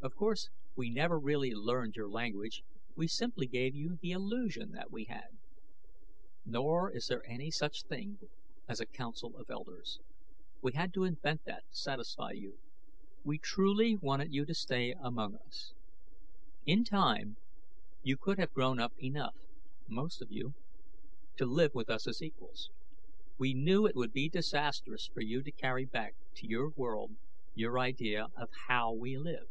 [0.00, 2.62] Of course, we never really learned your language;
[2.94, 5.36] we simply gave you the illusion that we had.
[6.44, 8.20] Nor is there any such thing
[8.68, 9.98] as a council of elders;
[10.62, 12.58] we had to invent that to satisfy you.
[13.24, 15.74] We truly wanted you to stay among us.
[16.64, 17.36] In time
[18.04, 19.34] you could have grown up enough
[19.88, 20.54] most of you
[21.38, 22.70] to live with us as equals.
[23.36, 27.16] We knew it would be disastrous for you to carry back to your world
[27.54, 29.48] your idea of how we live.